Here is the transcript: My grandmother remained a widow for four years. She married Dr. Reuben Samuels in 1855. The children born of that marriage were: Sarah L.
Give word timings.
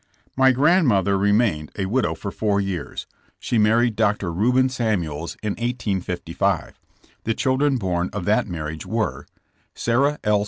My 0.35 0.51
grandmother 0.51 1.15
remained 1.15 1.69
a 1.77 1.85
widow 1.85 2.15
for 2.15 2.31
four 2.31 2.59
years. 2.59 3.05
She 3.39 3.59
married 3.59 3.95
Dr. 3.95 4.33
Reuben 4.33 4.67
Samuels 4.67 5.37
in 5.43 5.51
1855. 5.51 6.79
The 7.25 7.35
children 7.35 7.77
born 7.77 8.09
of 8.11 8.25
that 8.25 8.47
marriage 8.47 8.83
were: 8.87 9.27
Sarah 9.75 10.17
L. 10.23 10.39